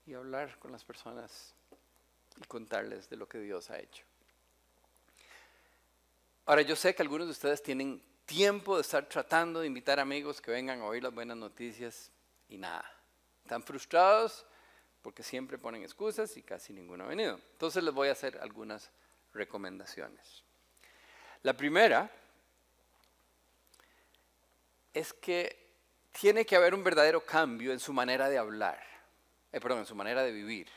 [0.07, 1.53] y hablar con las personas
[2.41, 4.05] y contarles de lo que Dios ha hecho.
[6.47, 10.41] Ahora, yo sé que algunos de ustedes tienen tiempo de estar tratando de invitar amigos
[10.41, 12.11] que vengan a oír las buenas noticias
[12.49, 12.91] y nada.
[13.43, 14.47] Están frustrados
[15.03, 17.41] porque siempre ponen excusas y casi ninguno ha venido.
[17.53, 18.91] Entonces les voy a hacer algunas
[19.33, 20.43] recomendaciones.
[21.43, 22.11] La primera
[24.93, 25.69] es que
[26.13, 28.83] tiene que haber un verdadero cambio en su manera de hablar,
[29.53, 30.69] eh, perdón, en su manera de vivir.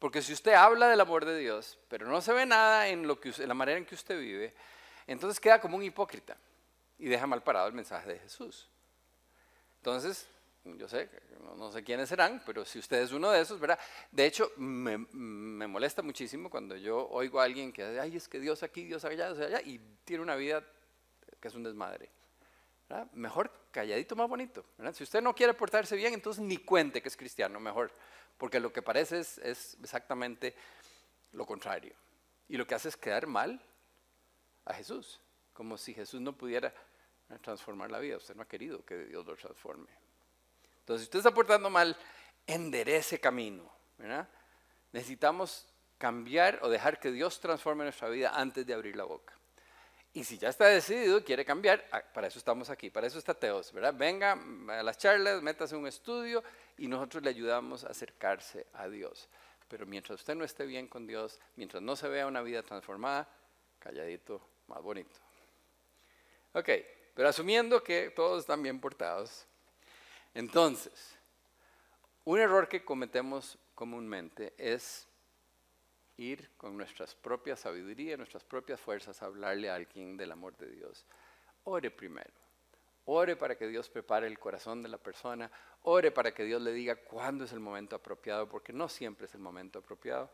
[0.00, 3.20] Porque si usted habla del amor de Dios, pero no se ve nada en, lo
[3.20, 4.54] que, en la manera en que usted vive,
[5.06, 6.38] entonces queda como un hipócrita
[6.98, 8.66] y deja mal parado el mensaje de Jesús.
[9.76, 10.26] Entonces,
[10.64, 11.10] yo sé,
[11.54, 13.78] no, sé quiénes serán, pero si usted es uno de esos, ¿verdad?
[14.10, 18.40] De hecho, me, molesta muchísimo cuando yo oigo a alguien que dice, ay, es que
[18.40, 20.64] Dios aquí, Dios allá, Dios allá, y tiene una vida
[21.38, 22.08] que es un desmadre.
[22.88, 23.06] ¿verdad?
[23.12, 24.64] Mejor calladito, más bonito.
[24.94, 27.92] Si usted no quiere portarse bien, entonces ni cuente que es cristiano, mejor.
[28.40, 30.54] Porque lo que parece es, exactamente
[31.32, 31.94] lo contrario.
[32.48, 33.60] Y lo que hace es quedar mal
[34.64, 35.20] a Jesús,
[35.52, 36.72] como si Jesús no pudiera
[37.42, 38.16] transformar la vida.
[38.16, 39.90] Usted no ha querido que Dios lo transforme.
[40.78, 41.94] Entonces, si usted está portando mal,
[42.46, 43.70] enderece camino.
[44.90, 49.34] Necesitamos cambiar o dejar que Dios transforme nuestra vida antes de abrir la boca.
[50.12, 53.32] Y si ya está decidido quiere cambiar, ah, para eso estamos aquí, para eso está
[53.32, 53.94] Teos, ¿verdad?
[53.94, 54.32] Venga
[54.68, 56.42] a las charlas, métase un estudio
[56.78, 59.28] y nosotros le ayudamos a acercarse a Dios.
[59.68, 63.28] Pero mientras usted no esté bien con Dios, mientras no se vea una vida transformada,
[63.78, 65.16] calladito, más bonito.
[66.54, 66.68] Ok,
[67.14, 69.46] pero asumiendo que todos están bien portados,
[70.34, 71.16] entonces,
[72.24, 75.06] un error que cometemos comúnmente es
[76.20, 80.70] ir con nuestras propias sabiduría, nuestras propias fuerzas a hablarle a alguien del amor de
[80.70, 81.04] Dios.
[81.64, 82.30] Ore primero.
[83.06, 85.50] Ore para que Dios prepare el corazón de la persona.
[85.82, 89.34] Ore para que Dios le diga cuándo es el momento apropiado, porque no siempre es
[89.34, 90.30] el momento apropiado,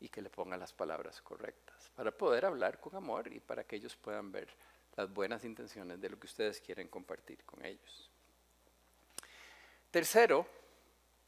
[0.00, 3.76] y que le ponga las palabras correctas, para poder hablar con amor y para que
[3.76, 4.48] ellos puedan ver
[4.96, 8.10] las buenas intenciones de lo que ustedes quieren compartir con ellos.
[9.90, 10.46] Tercero,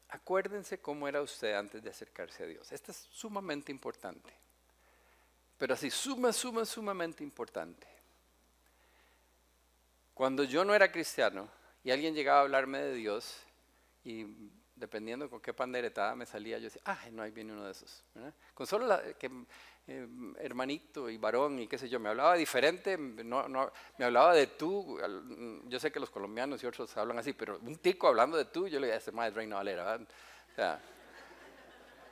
[0.09, 2.71] acuérdense cómo era usted antes de acercarse a Dios.
[2.71, 4.33] Esto es sumamente importante.
[5.57, 7.87] Pero así, suma, suma, sumamente importante.
[10.13, 11.49] Cuando yo no era cristiano
[11.83, 13.37] y alguien llegaba a hablarme de Dios,
[14.03, 14.25] y
[14.75, 18.03] dependiendo con qué panderetada me salía, yo decía, ah, no, ahí viene uno de esos.
[18.53, 19.29] Con solo la, que
[19.89, 20.05] eh,
[20.39, 24.47] hermanito y varón y qué sé yo, me hablaba diferente, no, no, me hablaba de
[24.47, 24.99] tú,
[25.69, 28.67] yo sé que los colombianos y otros hablan así, pero un tico hablando de tú,
[28.67, 30.61] yo le decía, más Reina Valera, o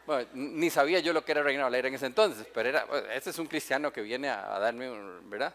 [0.06, 3.32] bueno, ni sabía yo lo que era Reina Valera en ese entonces, pero era, ese
[3.32, 4.90] es un cristiano que viene a, darme,
[5.24, 5.54] ¿verdad?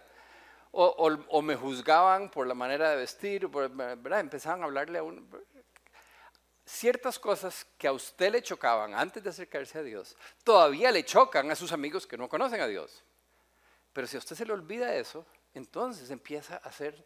[0.72, 4.20] O, o, o, me juzgaban por la manera de vestir, ¿verdad?
[4.20, 5.22] Empezaban a hablarle a uno,
[6.70, 11.50] ciertas cosas que a usted le chocaban antes de acercarse a Dios, todavía le chocan
[11.50, 13.02] a sus amigos que no conocen a Dios.
[13.92, 17.04] Pero si a usted se le olvida eso, entonces empieza a ser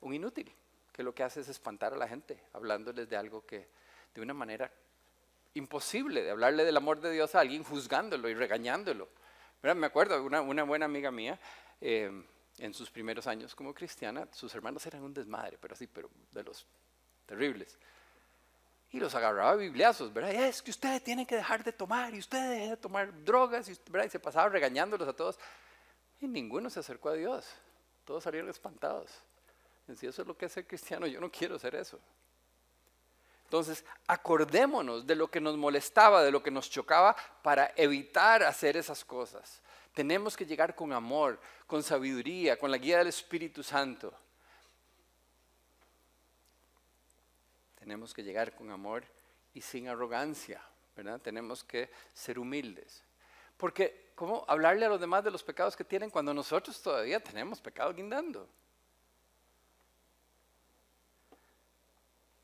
[0.00, 0.54] un inútil,
[0.92, 3.68] que lo que hace es espantar a la gente, hablándoles de algo que
[4.14, 4.70] de una manera
[5.54, 9.08] imposible, de hablarle del amor de Dios a alguien, juzgándolo y regañándolo.
[9.62, 11.40] Me acuerdo, una, una buena amiga mía,
[11.80, 12.24] eh,
[12.58, 16.44] en sus primeros años como cristiana, sus hermanos eran un desmadre, pero sí, pero de
[16.44, 16.64] los
[17.26, 17.78] terribles
[18.94, 20.32] y los agarraba bibliazos, ¿verdad?
[20.32, 24.06] es que ustedes tienen que dejar de tomar y ustedes dejen de tomar drogas, ¿verdad?
[24.06, 25.36] y se pasaba regañándolos a todos.
[26.20, 27.44] Y ninguno se acercó a Dios.
[28.04, 29.10] Todos salieron espantados.
[29.96, 31.98] Si eso es lo que es ser cristiano, yo no quiero ser eso.
[33.42, 38.76] Entonces, acordémonos de lo que nos molestaba, de lo que nos chocaba, para evitar hacer
[38.76, 39.60] esas cosas.
[39.92, 44.14] Tenemos que llegar con amor, con sabiduría, con la guía del Espíritu Santo.
[47.84, 49.04] Tenemos que llegar con amor
[49.52, 50.62] y sin arrogancia,
[50.96, 51.20] ¿verdad?
[51.20, 53.02] Tenemos que ser humildes.
[53.58, 57.60] Porque, ¿cómo hablarle a los demás de los pecados que tienen cuando nosotros todavía tenemos
[57.60, 58.48] pecado guindando?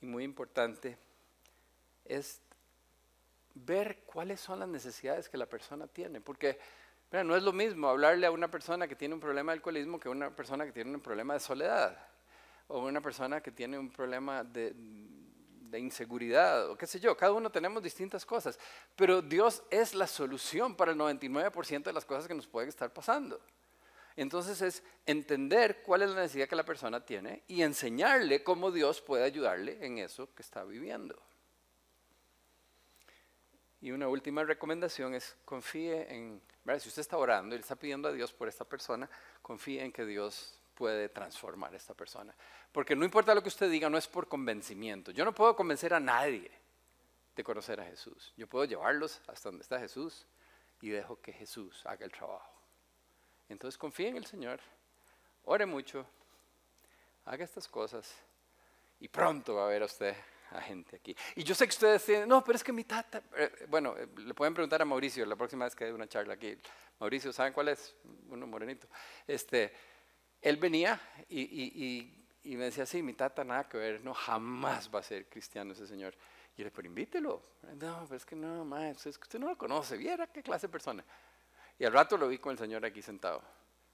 [0.03, 0.99] Y muy importante
[2.05, 2.43] es
[3.55, 6.21] ver cuáles son las necesidades que la persona tiene.
[6.21, 6.59] Porque
[7.11, 10.09] no es lo mismo hablarle a una persona que tiene un problema de alcoholismo que
[10.09, 11.99] a una persona que tiene un problema de soledad.
[12.69, 14.75] O una persona que tiene un problema de,
[15.71, 18.59] de inseguridad o qué sé yo, cada uno tenemos distintas cosas,
[18.97, 22.93] pero Dios es la solución para el 99% de las cosas que nos pueden estar
[22.93, 23.41] pasando.
[24.17, 29.01] Entonces es entender cuál es la necesidad que la persona tiene y enseñarle cómo Dios
[29.01, 31.21] puede ayudarle en eso que está viviendo.
[33.81, 36.43] Y una última recomendación es confíe en,
[36.79, 39.09] si usted está orando y le está pidiendo a Dios por esta persona,
[39.41, 42.35] confíe en que Dios puede transformar a esta persona.
[42.73, 45.11] Porque no importa lo que usted diga, no es por convencimiento.
[45.11, 46.51] Yo no puedo convencer a nadie
[47.37, 48.33] de conocer a Jesús.
[48.35, 50.27] Yo puedo llevarlos hasta donde está Jesús
[50.81, 52.51] y dejo que Jesús haga el trabajo.
[53.51, 54.59] Entonces confíe en el Señor,
[55.45, 56.07] ore mucho,
[57.27, 58.11] haga estas cosas
[59.01, 60.17] y pronto va a ver a usted
[60.53, 61.15] a gente aquí.
[61.37, 64.09] Y yo sé que ustedes dicen, no, pero es que mi tata, eh, bueno, eh,
[64.17, 66.57] le pueden preguntar a Mauricio la próxima vez que dé una charla aquí.
[66.99, 67.95] Mauricio, ¿saben cuál es?
[68.31, 68.89] Uno morenito.
[69.27, 69.73] Este,
[70.41, 75.03] él venía y, me decía, sí, mi tata nada que ver, no, jamás va a
[75.03, 76.15] ser cristiano ese señor.
[76.15, 77.43] Y yo le dije, pero invítelo.
[77.77, 80.67] No, pero es que no, más, es que usted no lo conoce, viera qué clase
[80.67, 81.05] de persona.
[81.79, 83.43] Y al rato lo vi con el señor aquí sentado.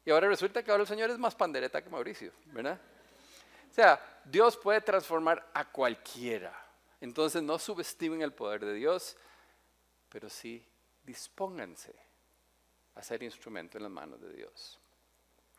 [0.04, 2.80] Y ahora resulta que ahora el señor es más pandereta que Mauricio, ¿verdad?
[3.70, 6.52] O sea, Dios puede transformar a cualquiera.
[7.00, 9.16] Entonces no subestimen el poder de Dios,
[10.08, 10.66] pero sí
[11.04, 11.94] dispónganse
[12.94, 14.80] a ser instrumento en las manos de Dios.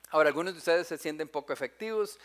[0.09, 2.17] Ahora, algunos de ustedes se sienten poco efectivos,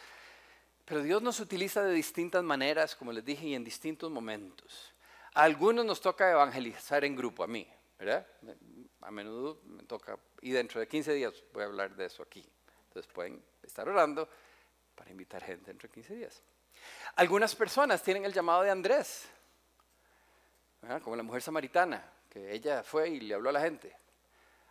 [0.85, 4.93] pero Dios nos utiliza de distintas maneras, como les dije, y en distintos momentos.
[5.35, 7.67] A algunos nos toca evangelizar en grupo, a mí,
[7.99, 8.27] ¿verdad?
[9.01, 12.45] A menudo me toca, y dentro de 15 días voy a hablar de eso aquí.
[12.89, 14.29] Entonces pueden estar orando
[14.95, 16.43] para invitar gente dentro de 15 días.
[17.17, 19.27] Algunas personas tienen el llamado de Andrés,
[21.03, 23.97] como la mujer samaritana, que ella fue y le habló a la gente.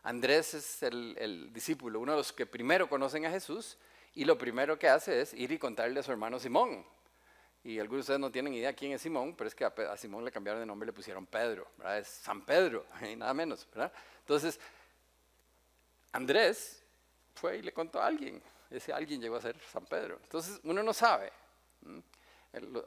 [0.03, 3.77] Andrés es el, discípulo, uno de los que primero conocen a Jesús
[4.15, 6.83] y lo primero que hace es ir y contarle a su hermano Simón.
[7.63, 10.25] Y algunos de ustedes no tienen idea quién es Simón, pero es que a, Simón
[10.25, 11.99] le cambiaron de nombre y le pusieron Pedro, ¿verdad?
[11.99, 13.93] Es San Pedro, y nada menos, ¿verdad?
[14.19, 14.59] Entonces,
[16.11, 16.83] Andrés
[17.35, 18.41] fue y le contó a alguien,
[18.71, 20.19] ese alguien llegó a ser San Pedro.
[20.23, 21.31] Entonces, uno no sabe.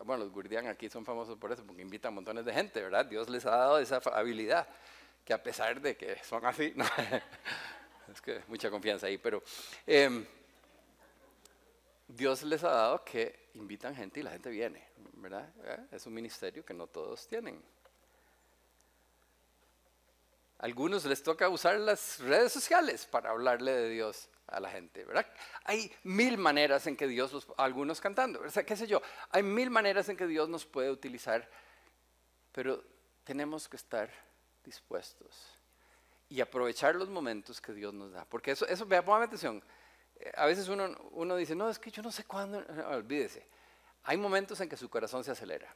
[0.05, 3.07] bueno, los Gurdian aquí son famosos por eso, porque invitan montones de gente, ¿verdad?
[3.07, 4.67] Dios les ha dado esa habilidad,
[5.25, 6.85] que a pesar de que son así, no,
[8.13, 9.43] es que mucha confianza ahí, pero
[9.87, 10.27] eh,
[12.09, 15.49] Dios les ha dado que invitan gente y la gente viene, ¿verdad?
[15.65, 15.87] ¿Eh?
[15.93, 17.63] Es un ministerio que no todos tienen.
[20.59, 25.27] algunos les toca usar las redes sociales para hablarle de Dios a la gente, ¿verdad?
[25.65, 29.43] Hay mil maneras en que Dios los, algunos cantando, o sea, qué sé yo, hay
[29.43, 31.49] mil maneras en que Dios nos puede utilizar,
[32.53, 32.83] pero
[33.25, 34.11] tenemos que estar
[34.65, 35.55] dispuestos
[36.29, 39.63] y aprovechar los momentos que Dios nos da, porque eso, eso, vea, pongan atención,
[40.17, 43.47] eh, a veces uno, uno dice, no, es que yo no sé cuándo, olvídese.
[44.05, 45.75] Hay momentos en que su corazón se acelera.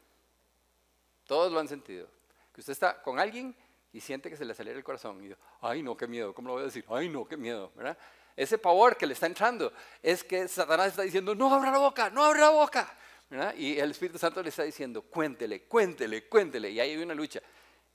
[1.27, 2.09] Todos lo han sentido.
[2.53, 3.55] Que usted está con alguien
[3.93, 5.19] y siente que se le acelera el corazón.
[5.21, 6.85] Y dice, ay, no, qué miedo, ¿cómo lo voy a decir?
[6.89, 7.97] Ay, no, qué miedo, ¿verdad?
[8.37, 9.73] Ese pavor que le está entrando
[10.03, 12.97] es que Satanás está diciendo, no abra la boca, no abra la boca.
[13.31, 13.55] ¿verdad?
[13.57, 16.71] Y el Espíritu Santo le está diciendo, cuéntele, cuéntele, cuéntele.
[16.71, 17.41] Y ahí hay una lucha.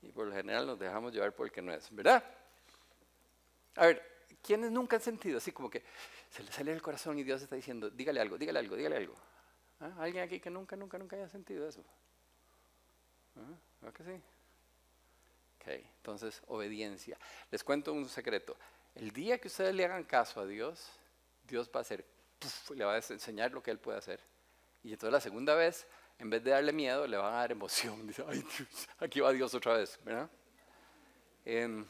[0.04, 2.24] Y por lo general nos dejamos llevar por el que no es, ¿verdad?
[3.76, 5.84] A ver, ¿quiénes nunca han sentido así como que
[6.30, 9.16] se le sale el corazón y Dios está diciendo, dígale algo, dígale algo, dígale algo.
[9.80, 9.94] ¿Ah?
[10.00, 11.84] ¿Alguien aquí que nunca, nunca, nunca haya sentido eso?
[13.36, 13.92] ¿Ah?
[13.92, 14.22] que sí?
[15.60, 17.18] Ok, entonces obediencia.
[17.52, 18.58] Les cuento un secreto.
[18.96, 20.90] El día que ustedes le hagan caso a Dios,
[21.48, 22.06] Dios va a hacer,
[22.76, 24.20] le va a enseñar lo que Él puede hacer.
[24.84, 25.88] Y entonces la segunda vez,
[26.20, 28.08] en vez de darle miedo, le van a dar emoción.
[28.08, 30.00] Dice, ay Dios, aquí va Dios otra vez.
[31.46, 31.88] En,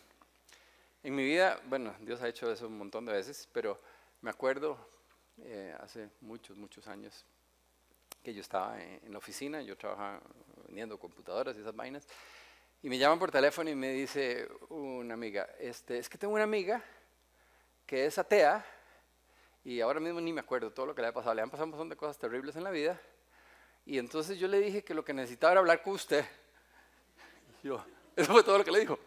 [1.04, 3.80] en mi vida, bueno, Dios ha hecho eso un montón de veces, pero
[4.22, 4.78] me acuerdo
[5.42, 7.26] eh, hace muchos, muchos años
[8.24, 10.22] que yo estaba en, la oficina, yo trabajaba
[10.66, 12.08] vendiendo computadoras y esas vainas,
[12.82, 16.44] y me llaman por teléfono y me dice una amiga, este, es que tengo una
[16.44, 16.82] amiga
[17.86, 18.66] que es atea,
[19.66, 21.66] y ahora mismo ni me acuerdo todo lo que le ha pasado, le han pasado
[21.66, 23.00] un montón de cosas terribles en la vida,
[23.86, 26.26] y entonces yo le dije que lo que necesitaba era hablar con usted.
[27.64, 27.84] yo,
[28.16, 28.98] eso fue todo lo que le dijo.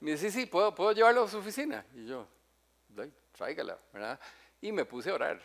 [0.00, 1.84] Me dice, sí, sí, puedo, puedo llevarlo a su oficina.
[1.94, 2.26] Y yo,
[3.32, 4.20] tráigala, ¿verdad?
[4.60, 5.40] Y me puse a orar.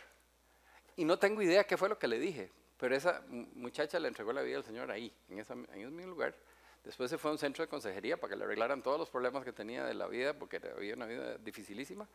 [0.95, 4.33] Y no tengo idea qué fue lo que le dije, pero esa muchacha le entregó
[4.33, 6.35] la vida al Señor ahí, en, ese mismo lugar.
[6.83, 9.43] Después se fue a un centro de consejería para que le arreglaran todos los problemas
[9.43, 12.07] que tenía de la vida, porque había una vida dificilísima.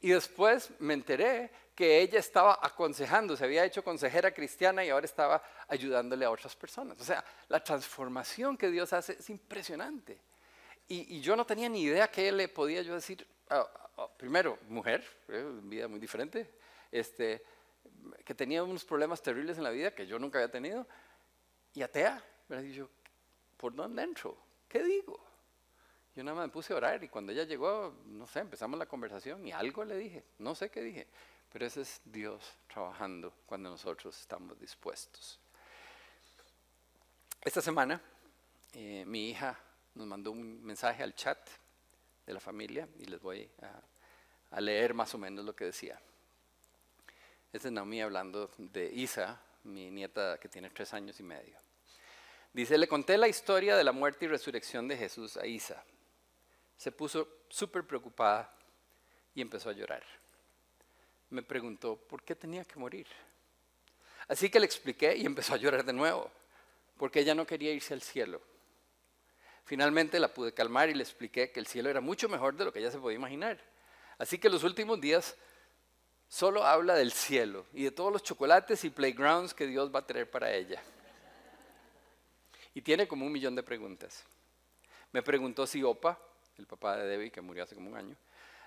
[0.00, 5.06] Y después me enteré que ella estaba aconsejando, se había hecho consejera cristiana y ahora
[5.06, 7.00] estaba ayudándole a otras personas.
[7.00, 10.18] O sea, la transformación que Dios hace es impresionante.
[10.88, 13.24] Y, yo no tenía ni idea qué le podía yo decir
[14.02, 16.48] Oh, primero, mujer, eh, vida muy diferente,
[16.90, 17.44] este,
[18.24, 20.86] que tenía unos problemas terribles en la vida que yo nunca había tenido,
[21.74, 22.64] y atea, ¿verdad?
[22.64, 22.88] Y yo,
[23.58, 24.38] ¿por dónde entro?
[24.68, 25.22] ¿Qué digo?
[26.16, 28.86] Yo nada más me puse a orar y cuando ella llegó, no sé, empezamos la
[28.86, 31.06] conversación y algo le dije, no sé qué dije,
[31.52, 32.42] pero ese es Dios
[32.72, 35.38] trabajando cuando nosotros estamos dispuestos.
[37.40, 38.00] Esta semana
[38.72, 39.58] eh, mi hija
[39.94, 41.38] nos mandó un mensaje al chat
[42.26, 43.48] de la familia y les voy
[44.50, 46.00] a leer más o menos lo que decía.
[47.52, 51.58] Este es Naomi hablando de Isa, mi nieta que tiene tres años y medio.
[52.52, 55.82] Dice, le conté la historia de la muerte y resurrección de Jesús a Isa.
[56.80, 58.50] Se puso súper preocupada
[59.34, 60.02] y empezó a llorar.
[61.28, 63.06] Me preguntó por qué tenía que morir.
[64.26, 66.30] Así que le expliqué y empezó a llorar de nuevo,
[66.96, 68.40] porque ella no quería irse al cielo.
[69.66, 72.72] Finalmente la pude calmar y le expliqué que el cielo era mucho mejor de lo
[72.72, 73.60] que ella se podía imaginar
[74.16, 75.36] Así que los últimos días
[76.30, 80.06] solo habla del cielo y de todos los chocolates y playgrounds que Dios va a
[80.06, 80.82] tener para ella.
[82.72, 84.24] Y tiene como un millón de preguntas.
[85.12, 86.18] Me preguntó si Opa,
[86.60, 88.16] el papá de Debbie, que murió hace como un año,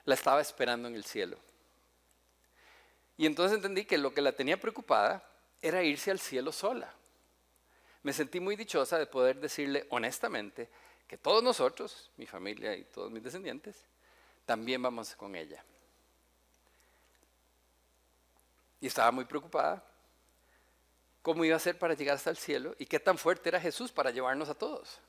[0.05, 1.37] la estaba esperando en el cielo.
[3.17, 5.23] Y entonces entendí que lo que la tenía preocupada
[5.61, 6.93] era irse al cielo sola.
[8.01, 10.69] Me sentí muy dichosa de poder decirle honestamente
[11.07, 13.85] que todos nosotros, mi familia y todos mis descendientes,
[14.45, 15.63] también vamos con ella.
[18.81, 19.81] Y estaba muy preocupada
[21.21, 23.91] cómo iba a ser para llegar hasta el cielo y qué tan fuerte era Jesús
[23.91, 24.99] para llevarnos a todos.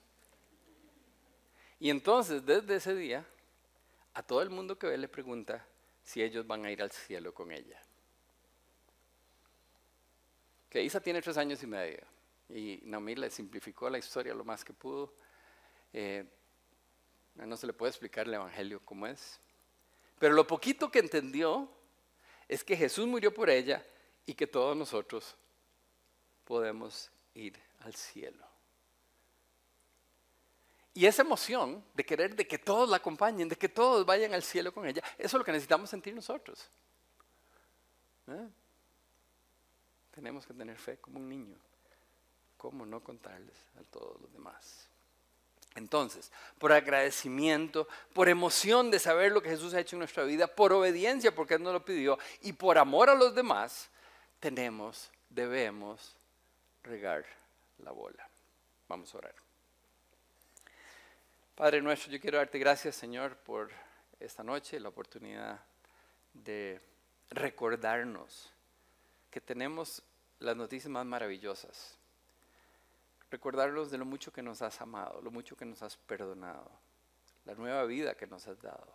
[1.81, 3.25] Y entonces, desde ese día,
[4.15, 5.67] a todo el mundo que ve le pregunta
[6.03, 7.81] si ellos van a ir al cielo con ella.
[10.71, 12.05] que Isa tiene tres años y medio
[12.49, 15.15] y Naomi le simplificó la historia lo más que pudo.
[15.93, 16.25] Eh,
[17.37, 19.41] no se le puede explicar el Evangelio como es.
[20.19, 21.69] Pero lo poquito que entendió
[22.49, 23.85] es que Jesús murió por ella
[24.27, 25.37] y que todos nosotros
[26.45, 28.45] podemos ir al cielo.
[30.95, 34.45] Y esa emoción de querer de que todos la acompañen, de que todos vayan al
[34.45, 36.69] cielo con ella, eso es lo que necesitamos sentir nosotros.
[38.29, 38.49] ¿Eh?
[40.15, 41.57] Tenemos que tener fe como un niño.
[42.57, 44.89] ¿Cómo no contarles a todos los demás?
[45.75, 50.47] Entonces, por agradecimiento, por emoción de saber lo que Jesús ha hecho en nuestra vida,
[50.47, 53.91] por obediencia porque Él nos lo pidió y por amor a los demás,
[54.39, 56.15] tenemos, debemos
[56.85, 57.25] regar
[57.79, 58.29] la bola.
[58.89, 59.44] Vamos a orar.
[61.55, 63.71] Padre nuestro, yo quiero darte gracias, Señor, por
[64.19, 65.61] esta noche, la oportunidad
[66.33, 66.81] de
[67.31, 68.51] recordarnos
[69.31, 70.03] que tenemos
[70.41, 71.97] las noticias más maravillosas.
[73.31, 76.69] Recordarnos de lo mucho que nos has amado, lo mucho que nos has perdonado,
[77.45, 78.93] la nueva vida que nos has dado,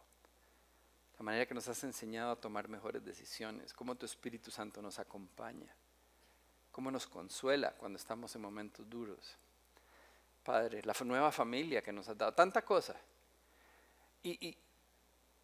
[1.18, 5.00] la manera que nos has enseñado a tomar mejores decisiones, cómo tu Espíritu Santo nos
[5.00, 5.74] acompaña,
[6.74, 9.38] cómo nos consuela cuando estamos en momentos duros.
[10.50, 13.00] Padre, la nueva familia que nos has dado, tanta cosa.
[14.24, 14.58] Y,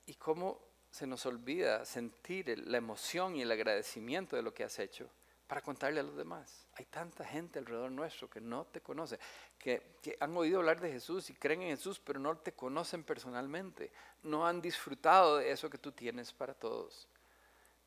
[0.08, 4.80] y, cómo se nos olvida sentir la emoción y el agradecimiento de lo que has
[4.80, 5.08] hecho
[5.46, 6.66] para contarle a los demás.
[6.74, 9.20] Hay tanta gente alrededor nuestro que no te conoce,
[9.60, 13.04] que, que, han oído hablar de Jesús y creen en Jesús, pero no te conocen
[13.04, 13.92] personalmente,
[14.24, 17.08] no han disfrutado de eso que tú tienes para todos.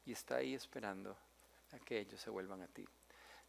[0.07, 1.17] Y está ahí esperando
[1.73, 2.87] a que ellos se vuelvan a ti.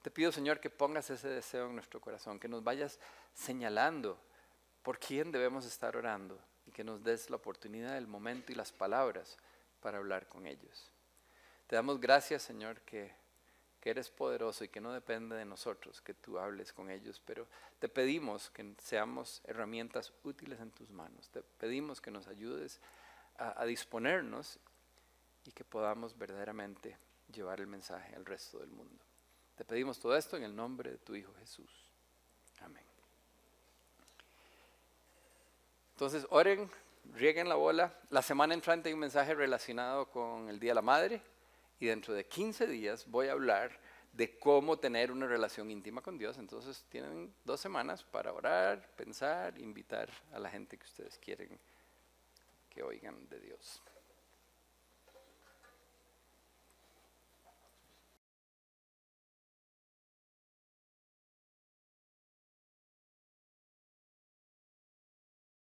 [0.02, 3.00] Te pido, Señor, que pongas ese deseo en nuestro corazón, que nos vayas
[3.34, 4.18] señalando
[4.82, 8.72] por quién debemos estar orando y que nos des la oportunidad, el momento y las
[8.72, 9.38] palabras
[9.82, 10.90] para hablar con ellos.
[11.68, 13.18] Te damos gracias, Señor, que,
[13.82, 17.48] eres poderoso y que no depende de nosotros que tú hables con ellos, pero
[17.80, 21.28] te pedimos que seamos herramientas útiles en tus manos.
[21.30, 22.80] Te pedimos que nos ayudes
[23.38, 24.60] a disponernos
[25.44, 26.98] y que podamos verdaderamente
[27.34, 29.09] llevar el mensaje al resto del mundo.
[29.60, 31.70] Te pedimos todo esto en el nombre de tu Hijo Jesús.
[32.62, 32.86] Amén.
[35.92, 36.72] Entonces, oren,
[37.14, 37.94] rieguen la bola.
[38.10, 41.22] La semana entrante hay un mensaje relacionado con el Día de la Madre
[41.78, 43.78] y dentro de 15 días voy a hablar
[44.14, 46.38] de cómo tener una relación íntima con Dios.
[46.38, 51.60] Entonces tienen dos semanas para orar, pensar, invitar a la gente que ustedes quieren
[52.70, 53.82] que oigan de Dios.